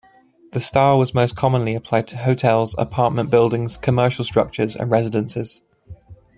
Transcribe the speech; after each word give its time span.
The 0.53 0.59
style 0.59 0.97
was 0.97 1.13
most 1.13 1.35
commonly 1.35 1.75
applied 1.75 2.07
to 2.07 2.17
hotels, 2.17 2.73
apartment 2.79 3.29
buildings, 3.29 3.77
commercial 3.77 4.25
structures, 4.25 4.75
and 4.75 4.89
residences. 4.89 5.61